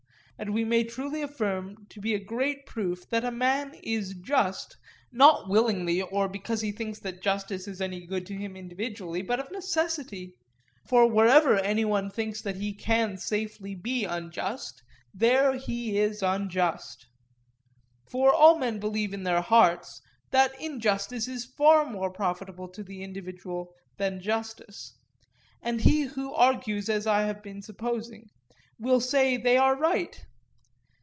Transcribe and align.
And 0.39 0.47
this 0.49 0.55
we 0.55 0.65
may 0.65 0.83
truly 0.83 1.21
affirm 1.21 1.85
to 1.89 2.01
be 2.01 2.15
a 2.15 2.19
great 2.19 2.65
proof 2.65 3.07
that 3.11 3.23
a 3.23 3.29
man 3.29 3.75
is 3.83 4.15
just, 4.15 4.75
not 5.11 5.47
willingly 5.47 6.01
or 6.01 6.27
because 6.27 6.61
he 6.61 6.71
thinks 6.71 6.97
that 7.01 7.21
justice 7.21 7.67
is 7.67 7.79
any 7.79 8.07
good 8.07 8.25
to 8.25 8.33
him 8.33 8.55
individually, 8.57 9.21
but 9.21 9.39
of 9.39 9.51
necessity, 9.51 10.33
for 10.83 11.07
wherever 11.07 11.59
any 11.59 11.85
one 11.85 12.09
thinks 12.09 12.41
that 12.41 12.55
he 12.55 12.73
can 12.73 13.17
safely 13.17 13.75
be 13.75 14.03
unjust, 14.03 14.81
there 15.13 15.53
he 15.57 15.99
is 15.99 16.23
unjust. 16.23 17.05
For 18.09 18.33
all 18.33 18.57
men 18.57 18.79
believe 18.79 19.13
in 19.13 19.21
their 19.21 19.41
hearts 19.41 20.01
that 20.31 20.59
injustice 20.59 21.27
is 21.27 21.45
far 21.45 21.85
more 21.85 22.09
profitable 22.09 22.67
to 22.69 22.81
the 22.83 23.03
individual 23.03 23.75
than 23.99 24.19
justice, 24.23 24.95
and 25.61 25.81
he 25.81 26.01
who 26.05 26.33
argues 26.33 26.89
as 26.89 27.05
I 27.05 27.25
have 27.27 27.43
been 27.43 27.61
supposing, 27.61 28.31
will 28.79 28.99
say 28.99 29.37
that 29.37 29.43
they 29.43 29.57
are 29.57 29.75
right. 29.77 30.25